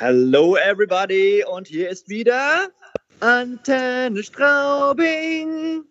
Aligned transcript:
Hello 0.00 0.54
everybody 0.54 1.42
und 1.44 1.66
hier 1.66 1.88
ist 1.88 2.08
wieder 2.08 2.68
Antenne 3.18 4.22
Straubing. 4.22 5.82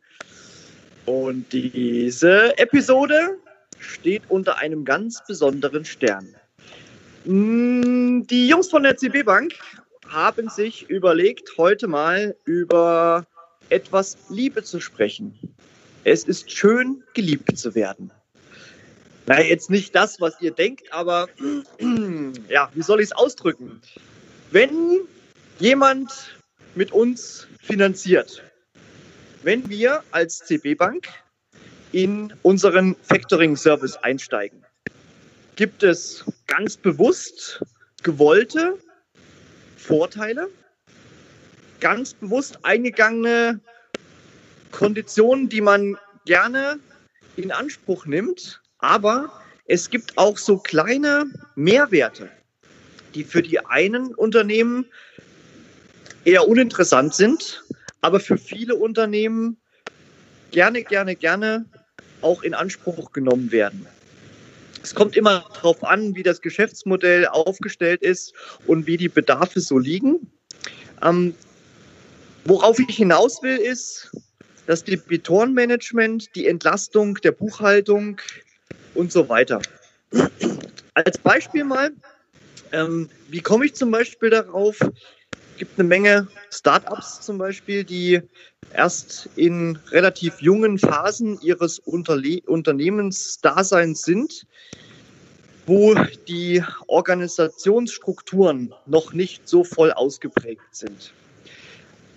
Und 1.06 1.52
diese 1.52 2.58
Episode 2.58 3.38
steht 3.80 4.22
unter 4.30 4.60
einem 4.60 4.86
ganz 4.86 5.22
besonderen 5.28 5.84
Stern. 5.84 6.34
Mm, 7.26 8.22
die 8.28 8.48
Jungs 8.48 8.70
von 8.70 8.84
der 8.84 8.96
CB 8.96 9.24
Bank 9.24 9.52
haben 10.08 10.48
sich 10.48 10.90
überlegt, 10.90 11.58
heute 11.58 11.90
mal 11.90 12.34
über 12.46 13.26
etwas 13.68 14.16
Liebe 14.30 14.64
zu 14.64 14.80
sprechen. 14.80 15.38
Es 16.06 16.24
ist 16.24 16.50
schön, 16.50 17.04
geliebt 17.14 17.58
zu 17.58 17.76
werden. 17.76 18.10
Na, 19.30 19.42
jetzt 19.42 19.70
nicht 19.70 19.94
das, 19.94 20.22
was 20.22 20.40
ihr 20.40 20.52
denkt, 20.52 20.94
aber 20.94 21.28
ja, 22.48 22.72
wie 22.74 22.82
soll 22.82 23.02
ich 23.02 23.08
es 23.08 23.12
ausdrücken? 23.12 23.82
Wenn 24.52 25.02
jemand 25.60 26.40
mit 26.76 26.94
uns 26.94 27.46
finanziert, 27.62 28.42
wenn 29.44 29.70
wir 29.70 30.02
als 30.12 30.38
CB 30.40 30.76
Bank 30.76 31.10
in 31.92 32.34
unseren 32.42 32.96
Factoring-Service 33.02 33.98
einsteigen, 33.98 34.66
gibt 35.58 35.84
es 35.84 36.24
ganz 36.48 36.78
bewusst 36.78 37.62
gewollte 38.04 38.78
Vorteile, 39.76 40.48
ganz 41.82 42.14
bewusst 42.14 42.60
eingegangene 42.64 43.60
Konditionen, 44.72 45.50
die 45.50 45.62
man 45.62 45.98
gerne 46.26 46.80
in 47.36 47.52
Anspruch 47.52 48.06
nimmt, 48.06 48.62
aber 48.80 49.32
es 49.66 49.90
gibt 49.90 50.18
auch 50.18 50.38
so 50.38 50.58
kleine 50.58 51.26
Mehrwerte, 51.56 52.30
die 53.16 53.24
für 53.24 53.42
die 53.42 53.60
einen 53.66 54.14
Unternehmen 54.16 54.86
eher 56.26 56.48
uninteressant 56.48 57.14
sind, 57.14 57.64
aber 58.02 58.20
für 58.20 58.38
viele 58.38 58.76
Unternehmen 58.76 59.58
gerne, 60.52 60.84
gerne, 60.84 61.16
gerne 61.16 61.66
auch 62.22 62.44
in 62.44 62.54
Anspruch 62.54 63.12
genommen 63.12 63.52
werden. 63.52 63.88
Es 64.84 64.96
kommt 64.96 65.18
immer 65.18 65.44
darauf 65.54 65.84
an, 65.84 66.16
wie 66.16 66.24
das 66.24 66.42
Geschäftsmodell 66.42 67.28
aufgestellt 67.28 68.02
ist 68.02 68.34
und 68.68 68.88
wie 68.88 68.98
die 68.98 69.10
Bedarfe 69.10 69.60
so 69.60 69.78
liegen. 69.78 70.32
Ähm, 71.04 71.36
worauf 72.46 72.80
ich 72.80 72.96
hinaus 72.96 73.44
will, 73.44 73.58
ist, 73.58 74.12
das 74.66 74.84
Debitorenmanagement, 74.84 76.36
die 76.36 76.48
Entlastung 76.48 77.16
der 77.16 77.32
Buchhaltung, 77.32 78.22
und 78.98 79.12
so 79.12 79.30
weiter. 79.30 79.62
Als 80.94 81.18
Beispiel 81.20 81.64
mal, 81.64 81.92
ähm, 82.72 83.10
wie 83.30 83.42
komme 83.42 83.66
ich 83.66 83.76
zum 83.76 83.92
Beispiel 83.92 84.32
darauf? 84.32 84.80
Es 84.82 85.60
gibt 85.60 85.80
eine 85.80 85.88
Menge 85.88 86.28
Startups 86.52 87.22
zum 87.22 87.38
Beispiel, 87.38 87.84
die 87.84 88.22
erst 88.74 89.30
in 89.36 89.78
relativ 89.92 90.42
jungen 90.42 90.78
Phasen 90.78 91.40
ihres 91.42 91.80
Unterle 91.80 92.42
Unternehmensdaseins 92.46 94.02
sind, 94.02 94.46
wo 95.66 95.96
die 96.28 96.64
Organisationsstrukturen 96.88 98.74
noch 98.86 99.14
nicht 99.14 99.48
so 99.48 99.64
voll 99.64 99.92
ausgeprägt 99.92 100.62
sind 100.72 101.12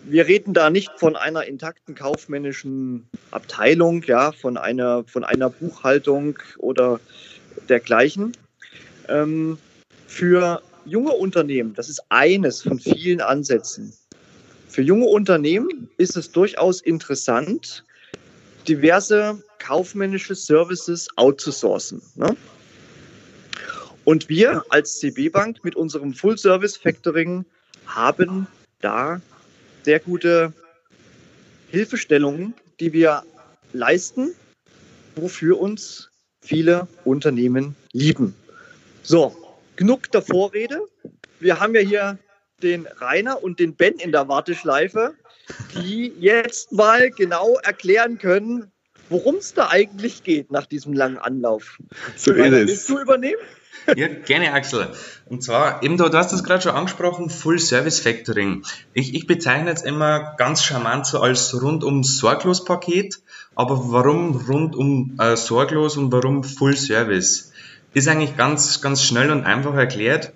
wir 0.05 0.27
reden 0.27 0.55
da 0.55 0.71
nicht 0.71 0.91
von 0.97 1.17
einer 1.17 1.45
intakten 1.45 1.95
kaufmännischen 1.95 3.09
Abteilung, 3.31 4.03
ja, 4.05 4.33
von 4.33 4.57
einer, 4.57 5.05
von 5.05 5.25
einer 5.25 5.51
Buchhaltung 5.51 6.39
oder 6.59 7.01
dergleichen. 7.69 8.37
Ähm, 9.09 9.59
für 10.07 10.63
junge 10.85 11.13
Unternehmen, 11.13 11.75
das 11.75 11.89
ist 11.89 12.03
eines 12.09 12.63
von 12.63 12.79
vielen 12.79 13.21
Ansätzen. 13.21 13.93
Für 14.69 14.83
junge 14.83 15.07
Unternehmen 15.07 15.89
ist 15.97 16.17
es 16.17 16.31
durchaus 16.31 16.81
interessant, 16.81 17.85
diverse 18.69 19.43
kaufmännische 19.59 20.35
Services 20.35 21.09
outzusourcen. 21.17 22.01
Ne? 22.15 22.37
Und 24.05 24.29
wir 24.29 24.65
als 24.71 24.99
CB 24.99 25.29
Bank 25.29 25.59
mit 25.63 25.77
unserem 25.77 26.15
Full 26.15 26.39
Service 26.39 26.77
Factoring 26.77 27.45
haben 27.87 28.47
da 28.81 29.21
sehr 29.83 30.01
gute 30.01 30.53
Hilfestellungen, 31.71 32.55
die 32.81 32.93
wir 32.93 33.23
leisten, 33.73 34.35
wofür 35.17 35.61
uns 35.61 36.11
viele 36.43 36.89
Unternehmen 37.05 37.77
lieben. 37.93 38.35
So, 39.03 39.37
genug 39.77 40.11
der 40.13 40.23
Vorrede. 40.23 40.81
Wir 41.39 41.61
haben 41.61 41.75
ja 41.75 41.81
hier 41.81 42.19
den 42.63 42.87
Rainer 42.87 43.43
und 43.43 43.59
den 43.59 43.75
Ben 43.75 43.95
in 43.95 44.13
der 44.13 44.29
Warteschleife, 44.29 45.15
die 45.75 46.13
jetzt 46.19 46.73
mal 46.73 47.11
genau 47.11 47.59
erklären 47.59 48.19
können, 48.19 48.71
worum 49.09 49.37
es 49.37 49.55
da 49.55 49.69
eigentlich 49.69 50.23
geht 50.23 50.51
nach 50.51 50.67
diesem 50.67 50.93
langen 50.93 51.19
Anlauf. 51.19 51.79
So 52.17 52.33
ist 52.33 52.53
es. 52.53 52.69
Willst 52.69 52.89
du 52.89 53.01
übernehmen? 53.01 53.41
Ja, 53.97 54.09
gerne, 54.09 54.53
Axel. 54.53 54.89
Und 55.27 55.43
zwar, 55.43 55.83
eben 55.83 55.97
da, 55.97 56.09
du 56.09 56.19
hast 56.19 56.33
das 56.33 56.45
gerade 56.45 56.63
schon 56.63 56.73
angesprochen, 56.73 57.31
Full 57.31 57.59
Service 57.59 58.01
Factoring. 58.01 58.65
Ich, 58.95 59.15
ich 59.15 59.27
bezeichne 59.27 59.71
es 59.71 59.83
immer 59.83 60.35
ganz 60.37 60.63
charmant 60.63 61.07
so 61.07 61.21
als 61.21 61.61
rundum 61.61 62.05
sorglos 62.05 62.65
Paket. 62.65 63.21
Aber 63.55 63.93
warum 63.93 64.37
rundum 64.37 65.17
äh, 65.19 65.37
sorglos 65.37 65.97
und 65.97 66.13
warum 66.13 66.45
Full 66.45 66.77
Service? 66.77 67.53
Ist 67.93 68.09
eigentlich 68.09 68.37
ganz, 68.37 68.81
ganz 68.81 69.03
schnell 69.03 69.31
und 69.31 69.45
einfach 69.45 69.75
erklärt 69.75 70.33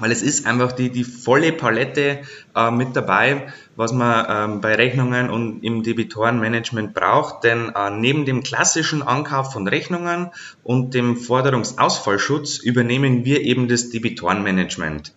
weil 0.00 0.10
es 0.10 0.22
ist 0.22 0.46
einfach 0.46 0.72
die, 0.72 0.90
die 0.90 1.04
volle 1.04 1.52
Palette 1.52 2.22
äh, 2.56 2.70
mit 2.70 2.96
dabei, 2.96 3.52
was 3.76 3.92
man 3.92 4.26
ähm, 4.28 4.60
bei 4.60 4.74
Rechnungen 4.74 5.30
und 5.30 5.62
im 5.62 5.82
Debitorenmanagement 5.82 6.94
braucht. 6.94 7.44
Denn 7.44 7.70
äh, 7.74 7.90
neben 7.90 8.24
dem 8.24 8.42
klassischen 8.42 9.02
Ankauf 9.02 9.52
von 9.52 9.68
Rechnungen 9.68 10.30
und 10.64 10.94
dem 10.94 11.16
Forderungsausfallschutz 11.16 12.58
übernehmen 12.58 13.24
wir 13.24 13.42
eben 13.42 13.68
das 13.68 13.90
Debitorenmanagement. 13.90 15.14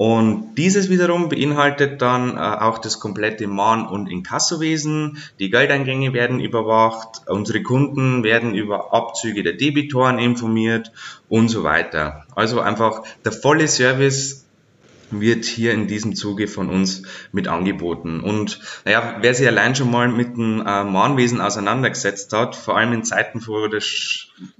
Und 0.00 0.54
dieses 0.54 0.88
wiederum 0.88 1.28
beinhaltet 1.28 2.00
dann 2.00 2.38
äh, 2.38 2.40
auch 2.40 2.78
das 2.78 3.00
komplette 3.00 3.46
Mahn- 3.46 3.86
und 3.86 4.06
Inkassowesen. 4.06 5.18
Die 5.38 5.50
Geldeingänge 5.50 6.14
werden 6.14 6.40
überwacht, 6.40 7.20
unsere 7.26 7.62
Kunden 7.62 8.24
werden 8.24 8.54
über 8.54 8.94
Abzüge 8.94 9.42
der 9.42 9.52
Debitoren 9.52 10.18
informiert 10.18 10.90
und 11.28 11.48
so 11.48 11.64
weiter. 11.64 12.24
Also 12.34 12.60
einfach 12.60 13.02
der 13.26 13.32
volle 13.32 13.68
Service 13.68 14.46
wird 15.10 15.44
hier 15.44 15.72
in 15.72 15.88
diesem 15.88 16.14
Zuge 16.14 16.46
von 16.46 16.68
uns 16.68 17.02
mit 17.32 17.48
angeboten. 17.48 18.20
Und 18.20 18.60
naja, 18.84 19.16
wer 19.20 19.34
sich 19.34 19.46
allein 19.46 19.74
schon 19.74 19.90
mal 19.90 20.08
mit 20.08 20.36
dem 20.36 20.60
äh, 20.60 20.84
Mahnwesen 20.84 21.40
auseinandergesetzt 21.40 22.32
hat, 22.32 22.54
vor 22.54 22.76
allem 22.76 22.92
in 22.92 23.04
Zeiten 23.04 23.40
vor 23.40 23.68
der 23.68 23.82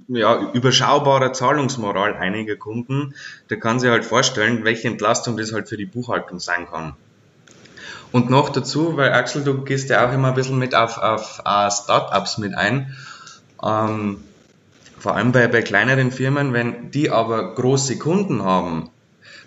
ja, 0.07 0.51
überschaubarer 0.53 1.33
Zahlungsmoral 1.33 2.15
einiger 2.15 2.55
Kunden, 2.55 3.13
der 3.49 3.59
kann 3.59 3.79
sich 3.79 3.89
halt 3.89 4.05
vorstellen, 4.05 4.63
welche 4.63 4.87
Entlastung 4.87 5.37
das 5.37 5.53
halt 5.53 5.69
für 5.69 5.77
die 5.77 5.85
Buchhaltung 5.85 6.39
sein 6.39 6.67
kann. 6.69 6.95
Und 8.11 8.29
noch 8.29 8.49
dazu, 8.49 8.97
weil 8.97 9.13
Axel, 9.13 9.43
du 9.43 9.63
gehst 9.63 9.89
ja 9.89 10.07
auch 10.07 10.13
immer 10.13 10.29
ein 10.29 10.33
bisschen 10.33 10.59
mit 10.59 10.75
auf, 10.75 10.97
auf 10.97 11.41
uh, 11.45 11.71
Startups 11.71 12.37
mit 12.37 12.53
ein. 12.53 12.95
Ähm, 13.63 14.23
vor 14.99 15.15
allem 15.15 15.31
bei, 15.31 15.47
bei 15.47 15.61
kleineren 15.61 16.11
Firmen, 16.11 16.53
wenn 16.53 16.91
die 16.91 17.09
aber 17.09 17.55
große 17.55 17.97
Kunden 17.97 18.43
haben, 18.43 18.89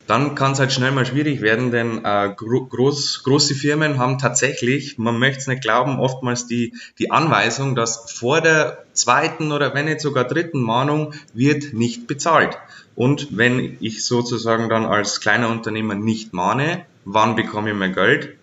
dann 0.06 0.34
kann 0.34 0.52
es 0.52 0.58
halt 0.58 0.72
schnell 0.72 0.92
mal 0.92 1.06
schwierig 1.06 1.40
werden, 1.40 1.70
denn 1.70 2.04
äh, 2.04 2.30
groß, 2.36 3.22
große 3.24 3.54
Firmen 3.54 3.98
haben 3.98 4.18
tatsächlich, 4.18 4.98
man 4.98 5.18
möchte 5.18 5.40
es 5.40 5.46
nicht 5.46 5.62
glauben, 5.62 5.98
oftmals 5.98 6.46
die, 6.46 6.74
die 6.98 7.10
Anweisung, 7.10 7.74
dass 7.74 8.10
vor 8.12 8.40
der 8.40 8.84
zweiten 8.92 9.50
oder 9.52 9.74
wenn 9.74 9.86
nicht 9.86 10.00
sogar 10.00 10.24
dritten 10.24 10.60
Mahnung 10.60 11.14
wird 11.32 11.72
nicht 11.72 12.06
bezahlt. 12.06 12.58
Und 12.94 13.36
wenn 13.36 13.78
ich 13.80 14.04
sozusagen 14.04 14.68
dann 14.68 14.84
als 14.84 15.20
kleiner 15.20 15.48
Unternehmer 15.48 15.94
nicht 15.94 16.32
mahne, 16.32 16.84
wann 17.04 17.34
bekomme 17.34 17.70
ich 17.70 17.76
mein 17.76 17.94
Geld? 17.94 18.36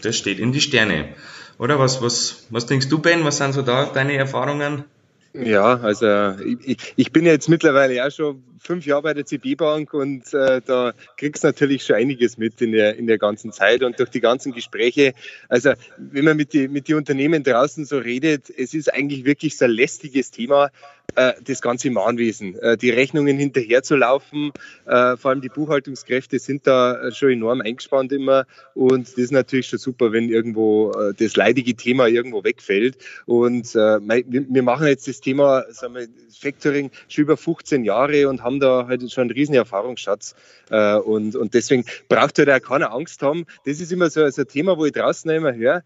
Das 0.00 0.16
steht 0.16 0.38
in 0.38 0.52
die 0.52 0.60
Sterne. 0.60 1.10
Oder 1.58 1.78
was, 1.78 2.02
was, 2.02 2.46
was 2.50 2.66
denkst 2.66 2.88
du, 2.88 2.98
Ben? 2.98 3.24
Was 3.24 3.36
sind 3.36 3.52
so 3.52 3.62
da 3.62 3.84
deine 3.84 4.16
Erfahrungen? 4.16 4.84
Ja, 5.34 5.80
also 5.80 6.34
ich, 6.62 6.92
ich 6.96 7.10
bin 7.10 7.24
jetzt 7.24 7.48
mittlerweile 7.48 8.06
auch 8.06 8.10
schon 8.10 8.42
fünf 8.58 8.84
Jahre 8.84 9.02
bei 9.02 9.14
der 9.14 9.24
CB 9.24 9.54
Bank 9.54 9.94
und 9.94 10.32
äh, 10.34 10.60
da 10.64 10.92
kriegst 11.16 11.42
du 11.42 11.48
natürlich 11.48 11.84
schon 11.84 11.96
einiges 11.96 12.36
mit 12.36 12.60
in 12.60 12.72
der, 12.72 12.96
in 12.96 13.06
der 13.06 13.16
ganzen 13.16 13.50
Zeit 13.50 13.82
und 13.82 13.98
durch 13.98 14.10
die 14.10 14.20
ganzen 14.20 14.52
Gespräche. 14.52 15.14
Also 15.48 15.72
wenn 15.96 16.26
man 16.26 16.36
mit 16.36 16.52
den 16.52 16.70
mit 16.70 16.86
die 16.86 16.94
Unternehmen 16.94 17.42
draußen 17.42 17.86
so 17.86 17.96
redet, 17.96 18.50
es 18.50 18.74
ist 18.74 18.92
eigentlich 18.92 19.24
wirklich 19.24 19.56
so 19.56 19.64
ein 19.64 19.70
lästiges 19.70 20.30
Thema, 20.30 20.70
äh, 21.14 21.32
das 21.44 21.60
ganze 21.60 21.90
Mahnwesen, 21.90 22.58
äh, 22.58 22.76
die 22.76 22.90
Rechnungen 22.90 23.38
hinterherzulaufen. 23.38 24.50
Äh, 24.86 25.16
vor 25.16 25.30
allem 25.30 25.42
die 25.42 25.50
Buchhaltungskräfte 25.50 26.38
sind 26.38 26.66
da 26.66 27.10
schon 27.12 27.30
enorm 27.32 27.60
eingespannt 27.60 28.12
immer 28.12 28.46
und 28.74 29.06
das 29.06 29.18
ist 29.18 29.32
natürlich 29.32 29.66
schon 29.66 29.78
super, 29.78 30.12
wenn 30.12 30.28
irgendwo 30.28 30.92
das 31.18 31.36
leidige 31.36 31.74
Thema 31.74 32.06
irgendwo 32.06 32.44
wegfällt. 32.44 32.96
Und 33.26 33.74
wir 33.74 34.62
machen 34.62 34.86
jetzt 34.86 35.08
das 35.08 35.20
Thema 35.20 35.64
sagen 35.68 35.94
wir, 35.94 36.08
Factoring 36.38 36.90
schon 37.08 37.22
über 37.22 37.36
15 37.36 37.84
Jahre 37.84 38.28
und 38.28 38.42
haben 38.42 38.60
da 38.60 38.86
halt 38.86 39.10
schon 39.10 39.22
einen 39.22 39.30
riesen 39.32 39.54
Erfahrungsschatz. 39.54 40.34
Und, 40.70 41.36
und 41.36 41.54
deswegen 41.54 41.84
braucht 42.08 42.38
halt 42.38 42.50
auch 42.50 42.60
keiner 42.60 42.92
Angst 42.92 43.22
haben. 43.22 43.46
Das 43.64 43.80
ist 43.80 43.92
immer 43.92 44.10
so, 44.10 44.28
so 44.30 44.42
ein 44.42 44.48
Thema, 44.48 44.78
wo 44.78 44.86
ich 44.86 44.92
draußen 44.92 45.30
immer 45.30 45.54
höre 45.54 45.82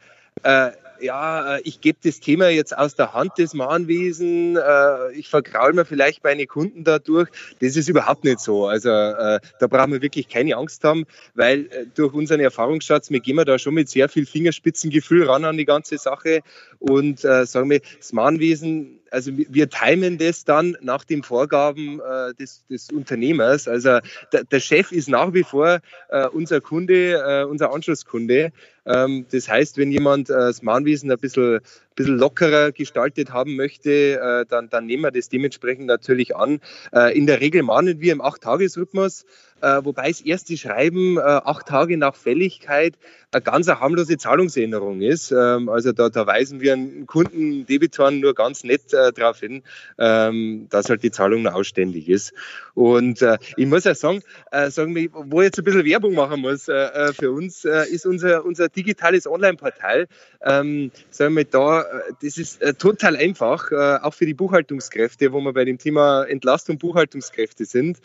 ja, 1.00 1.56
äh, 1.56 1.60
ich 1.64 1.80
gebe 1.80 1.98
das 2.02 2.20
Thema 2.20 2.48
jetzt 2.48 2.76
aus 2.76 2.94
der 2.94 3.12
Hand 3.12 3.38
des 3.38 3.54
Mahnwesen, 3.54 4.56
äh, 4.56 5.12
ich 5.12 5.28
vergraul 5.28 5.72
mir 5.72 5.84
vielleicht 5.84 6.24
meine 6.24 6.46
Kunden 6.46 6.84
dadurch. 6.84 7.28
Das 7.60 7.76
ist 7.76 7.88
überhaupt 7.88 8.24
nicht 8.24 8.40
so. 8.40 8.66
Also 8.66 8.90
äh, 8.90 9.40
da 9.58 9.66
brauchen 9.66 9.92
wir 9.92 10.02
wirklich 10.02 10.28
keine 10.28 10.56
Angst 10.56 10.84
haben, 10.84 11.04
weil 11.34 11.88
durch 11.94 12.14
unseren 12.14 12.40
Erfahrungsschatz, 12.40 13.10
wir 13.10 13.20
gehen 13.20 13.36
da 13.36 13.58
schon 13.58 13.74
mit 13.74 13.88
sehr 13.88 14.08
viel 14.08 14.26
Fingerspitzengefühl 14.26 15.24
ran 15.24 15.44
an 15.44 15.56
die 15.56 15.64
ganze 15.64 15.98
Sache 15.98 16.40
und 16.78 17.20
sagen 17.20 17.70
wir, 17.70 17.80
das 17.98 18.12
Mahnwesen 18.12 19.00
also 19.10 19.32
wir 19.36 19.68
timen 19.68 20.18
das 20.18 20.44
dann 20.44 20.76
nach 20.80 21.04
den 21.04 21.22
Vorgaben 21.22 22.00
äh, 22.00 22.34
des, 22.34 22.64
des, 22.66 22.90
Unternehmers. 22.90 23.68
Also 23.68 23.98
der, 24.32 24.44
der, 24.44 24.60
Chef 24.60 24.92
ist 24.92 25.08
nach 25.08 25.32
wie 25.32 25.42
vor 25.42 25.80
äh, 26.08 26.26
unser 26.28 26.60
Kunde, 26.60 27.14
äh, 27.14 27.44
unser 27.44 27.72
Anschlusskunde. 27.72 28.52
Ähm, 28.84 29.26
das 29.30 29.48
heißt, 29.48 29.78
wenn 29.78 29.90
jemand 29.90 30.30
äh, 30.30 30.34
das 30.34 30.62
Mahnwesen 30.62 31.10
ein 31.10 31.18
bisschen, 31.18 31.60
bisschen 31.96 32.18
lockerer 32.18 32.70
gestaltet 32.72 33.32
haben 33.32 33.56
möchte, 33.56 34.20
äh, 34.20 34.46
dann, 34.48 34.68
dann 34.68 34.86
nehmen 34.86 35.02
wir 35.02 35.10
das 35.10 35.28
dementsprechend 35.28 35.86
natürlich 35.86 36.36
an. 36.36 36.60
Äh, 36.92 37.16
in 37.18 37.26
der 37.26 37.40
Regel 37.40 37.62
mahnen 37.62 38.00
wir 38.00 38.12
im 38.12 38.20
Acht-Tages-Rhythmus 38.20 39.24
äh, 39.62 39.80
wobei 39.84 40.08
das 40.08 40.20
erste 40.20 40.54
Schreiben 40.58 41.18
acht 41.18 41.66
Tage 41.66 41.96
nach 41.96 42.14
Fälligkeit 42.14 42.98
eine 43.32 43.40
ganz 43.40 43.68
harmlose 43.68 44.18
Zahlungsänderung 44.18 45.00
ist. 45.00 45.32
Ähm, 45.32 45.70
also 45.70 45.92
da, 45.92 46.10
da 46.10 46.26
weisen 46.26 46.60
wir 46.60 46.74
einen 46.74 47.06
Kunden, 47.06 47.64
Debitoren 47.64 48.20
nur 48.20 48.34
ganz 48.34 48.64
nett 48.64 48.92
darauf 48.92 49.40
hin, 49.40 49.62
ähm, 49.98 50.66
dass 50.68 50.90
halt 50.90 51.02
die 51.02 51.10
Zahlung 51.10 51.40
noch 51.40 51.54
ausständig 51.54 52.10
ist. 52.10 52.34
Und 52.74 53.24
ich 53.56 53.66
muss 53.66 53.86
auch 53.86 53.94
sagen, 53.94 54.22
sagen 54.68 54.94
wir, 54.94 55.08
wo 55.10 55.40
ich 55.40 55.46
jetzt 55.46 55.58
ein 55.58 55.64
bisschen 55.64 55.86
Werbung 55.86 56.12
machen 56.14 56.42
muss 56.42 56.64
für 56.64 57.32
uns, 57.32 57.64
ist 57.64 58.04
unser, 58.04 58.44
unser 58.44 58.68
digitales 58.68 59.26
Online-Portal. 59.26 60.06
Ähm, 60.42 60.90
sagen 61.08 61.34
wir 61.36 61.44
da, 61.44 61.85
das 62.22 62.38
ist 62.38 62.62
äh, 62.62 62.74
total 62.74 63.16
einfach, 63.16 63.70
äh, 63.70 63.98
auch 64.02 64.14
für 64.14 64.26
die 64.26 64.34
Buchhaltungskräfte, 64.34 65.32
wo 65.32 65.40
wir 65.40 65.52
bei 65.52 65.64
dem 65.64 65.78
Thema 65.78 66.24
Entlastung 66.24 66.78
Buchhaltungskräfte 66.78 67.64
sind. 67.64 67.98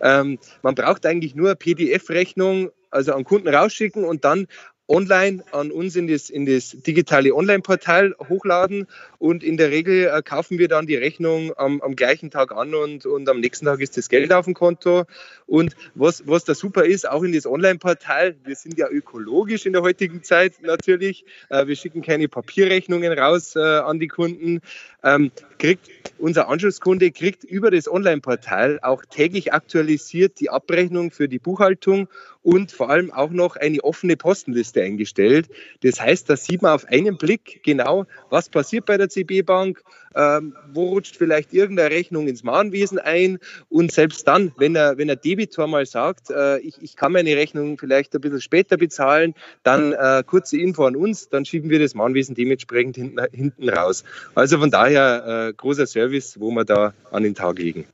Ähm, 0.00 0.38
man 0.62 0.74
braucht 0.74 1.06
eigentlich 1.06 1.34
nur 1.34 1.48
eine 1.48 1.56
PDF-Rechnung, 1.56 2.70
also 2.90 3.12
an 3.12 3.24
Kunden 3.24 3.48
rausschicken 3.48 4.04
und 4.04 4.24
dann 4.24 4.46
online 4.88 5.42
an 5.52 5.70
uns 5.70 5.96
in 5.96 6.08
das, 6.08 6.28
in 6.30 6.46
das 6.46 6.70
digitale 6.70 7.34
Online-Portal 7.34 8.14
hochladen. 8.28 8.86
Und 9.18 9.42
in 9.42 9.56
der 9.56 9.70
Regel 9.70 10.06
äh, 10.06 10.22
kaufen 10.22 10.58
wir 10.58 10.68
dann 10.68 10.86
die 10.86 10.96
Rechnung 10.96 11.52
am, 11.56 11.80
am, 11.80 11.96
gleichen 11.96 12.30
Tag 12.30 12.52
an 12.52 12.74
und, 12.74 13.06
und 13.06 13.28
am 13.28 13.40
nächsten 13.40 13.66
Tag 13.66 13.80
ist 13.80 13.96
das 13.96 14.08
Geld 14.08 14.32
auf 14.32 14.44
dem 14.44 14.54
Konto. 14.54 15.04
Und 15.46 15.74
was, 15.94 16.26
was 16.26 16.44
da 16.44 16.54
super 16.54 16.84
ist, 16.84 17.08
auch 17.08 17.22
in 17.22 17.32
das 17.32 17.46
Online-Portal, 17.46 18.36
wir 18.44 18.56
sind 18.56 18.78
ja 18.78 18.88
ökologisch 18.88 19.66
in 19.66 19.72
der 19.72 19.82
heutigen 19.82 20.22
Zeit 20.22 20.54
natürlich, 20.62 21.24
äh, 21.48 21.66
wir 21.66 21.76
schicken 21.76 22.02
keine 22.02 22.28
Papierrechnungen 22.28 23.18
raus 23.18 23.56
äh, 23.56 23.60
an 23.60 23.98
die 23.98 24.08
Kunden, 24.08 24.60
ähm, 25.02 25.30
kriegt 25.58 25.90
unser 26.18 26.48
Anschlusskunde 26.48 27.10
kriegt 27.10 27.44
über 27.44 27.70
das 27.70 27.90
Online-Portal 27.90 28.78
auch 28.82 29.04
täglich 29.04 29.52
aktualisiert 29.52 30.40
die 30.40 30.48
Abrechnung 30.48 31.10
für 31.10 31.28
die 31.28 31.38
Buchhaltung 31.38 32.08
und 32.42 32.72
vor 32.72 32.90
allem 32.90 33.10
auch 33.10 33.30
noch 33.30 33.56
eine 33.56 33.82
offene 33.82 34.16
Postenliste 34.16 34.82
eingestellt. 34.82 35.48
Das 35.82 36.00
heißt, 36.00 36.28
da 36.28 36.36
sieht 36.36 36.62
man 36.62 36.72
auf 36.72 36.84
einen 36.86 37.16
Blick 37.16 37.62
genau, 37.64 38.06
was 38.28 38.50
passiert 38.50 38.84
bei 38.84 38.98
der 38.98 39.08
CB 39.08 39.42
Bank, 39.42 39.82
ähm, 40.14 40.54
wo 40.72 40.90
rutscht 40.90 41.16
vielleicht 41.16 41.52
irgendeine 41.54 41.90
Rechnung 41.90 42.28
ins 42.28 42.44
Mahnwesen 42.44 42.98
ein 42.98 43.38
und 43.70 43.92
selbst 43.92 44.28
dann, 44.28 44.52
wenn 44.58 44.76
er, 44.76 44.98
wenn 44.98 45.08
der 45.08 45.16
Debitor 45.16 45.66
mal 45.66 45.86
sagt, 45.86 46.30
äh, 46.30 46.58
ich, 46.58 46.80
ich 46.82 46.96
kann 46.96 47.12
meine 47.12 47.34
Rechnung 47.34 47.78
vielleicht 47.78 48.14
ein 48.14 48.20
bisschen 48.20 48.40
später 48.40 48.76
bezahlen, 48.76 49.34
dann 49.62 49.92
äh, 49.92 50.22
kurze 50.24 50.58
Info 50.58 50.84
an 50.84 50.96
uns, 50.96 51.30
dann 51.30 51.44
schieben 51.46 51.70
wir 51.70 51.78
das 51.78 51.94
Mahnwesen 51.94 52.34
dementsprechend 52.34 52.96
hinten, 52.96 53.20
hinten 53.32 53.68
raus. 53.70 54.04
Also 54.34 54.58
von 54.58 54.70
daher 54.70 55.43
äh, 55.43 55.43
großer 55.52 55.86
Service, 55.86 56.40
wo 56.40 56.50
wir 56.50 56.64
da 56.64 56.94
an 57.10 57.22
den 57.22 57.34
Tag 57.34 57.58
legen. 57.58 57.86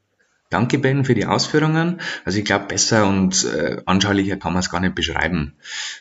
Danke, 0.50 0.78
Ben, 0.78 1.04
für 1.04 1.14
die 1.14 1.26
Ausführungen. 1.26 2.00
Also 2.24 2.38
ich 2.40 2.44
glaube, 2.44 2.66
besser 2.66 3.06
und 3.06 3.44
äh, 3.44 3.82
anschaulicher 3.86 4.36
kann 4.36 4.52
man 4.52 4.60
es 4.60 4.68
gar 4.68 4.80
nicht 4.80 4.96
beschreiben. 4.96 5.54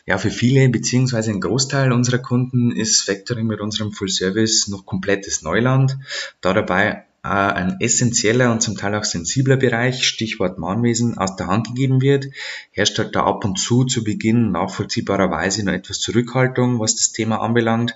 Ja, 0.06 0.18
für 0.18 0.30
viele 0.30 0.68
beziehungsweise 0.68 1.30
ein 1.30 1.40
Großteil 1.40 1.92
unserer 1.92 2.18
Kunden 2.18 2.72
ist 2.72 3.02
Factoring 3.02 3.46
mit 3.46 3.60
unserem 3.60 3.92
Full 3.92 4.08
Service 4.08 4.66
noch 4.66 4.86
komplettes 4.86 5.42
Neuland, 5.42 5.96
da 6.40 6.52
dabei 6.52 7.04
äh, 7.22 7.28
ein 7.28 7.76
essentieller 7.80 8.50
und 8.50 8.60
zum 8.60 8.76
Teil 8.76 8.96
auch 8.96 9.04
sensibler 9.04 9.56
Bereich, 9.56 10.04
Stichwort 10.04 10.58
Mahnwesen, 10.58 11.16
aus 11.16 11.36
der 11.36 11.46
Hand 11.46 11.68
gegeben 11.68 12.00
wird, 12.00 12.26
herrscht 12.72 12.98
halt 12.98 13.14
da 13.14 13.24
ab 13.24 13.44
und 13.44 13.56
zu 13.56 13.84
zu 13.84 14.02
Beginn 14.02 14.50
nachvollziehbarerweise 14.50 15.64
noch 15.64 15.74
etwas 15.74 16.00
Zurückhaltung, 16.00 16.80
was 16.80 16.96
das 16.96 17.12
Thema 17.12 17.40
anbelangt. 17.40 17.94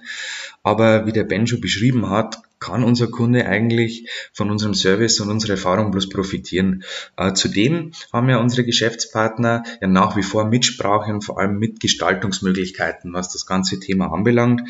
Aber 0.62 1.06
wie 1.06 1.12
der 1.12 1.24
Ben 1.24 1.48
schon 1.48 1.60
beschrieben 1.60 2.10
hat, 2.10 2.42
kann 2.64 2.82
unser 2.82 3.08
Kunde 3.08 3.46
eigentlich 3.46 4.08
von 4.32 4.50
unserem 4.50 4.74
Service 4.74 5.20
und 5.20 5.28
unserer 5.28 5.52
Erfahrung 5.52 5.90
bloß 5.90 6.08
profitieren. 6.08 6.82
Äh, 7.16 7.34
zudem 7.34 7.92
haben 8.12 8.28
ja 8.30 8.38
unsere 8.38 8.64
Geschäftspartner 8.64 9.64
ja 9.80 9.86
nach 9.86 10.16
wie 10.16 10.22
vor 10.22 10.46
Mitsprache 10.46 11.12
und 11.12 11.22
vor 11.22 11.38
allem 11.38 11.58
Mitgestaltungsmöglichkeiten, 11.58 13.12
was 13.12 13.32
das 13.32 13.44
ganze 13.44 13.80
Thema 13.80 14.12
anbelangt, 14.12 14.62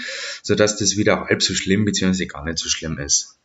sodass 0.43 0.76
das 0.76 0.96
wieder 0.96 1.26
halb 1.26 1.43
so 1.43 1.55
schlimm 1.55 1.85
bzw. 1.85 2.26
gar 2.26 2.44
nicht 2.44 2.58
so 2.58 2.69
schlimm 2.69 2.99
ist. 2.99 3.38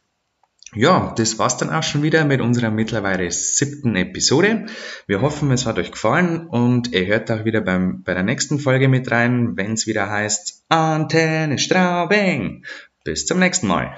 Ja, 0.76 1.14
das 1.18 1.40
war's 1.40 1.58
dann 1.58 1.72
auch 1.72 1.82
schon 1.82 2.04
wieder 2.04 2.26
mit 2.26 2.42
unserer 2.42 2.70
mittlerweile 2.70 3.30
siebten 3.32 3.96
Episode. 3.96 4.68
Wir 5.08 5.22
hoffen, 5.22 5.52
es 5.52 5.66
hat 5.66 5.80
euch 5.80 5.92
gefallen 5.92 6.48
und 6.48 6.92
ihr 6.94 7.08
hört 7.08 7.32
auch 7.32 7.44
wieder 7.44 7.62
beim, 7.62 8.04
bei 8.04 8.14
der 8.14 8.22
nächsten 8.24 8.60
Folge 8.60 8.88
mit 8.88 9.10
rein, 9.10 9.58
wenn 9.58 9.74
es 9.74 9.88
wieder 9.88 10.10
heißt 10.10 10.66
Antenne 10.70 11.58
Straubing. 11.58 12.66
Bis 13.04 13.26
zum 13.26 13.40
nächsten 13.40 13.68
Mal. 13.68 13.96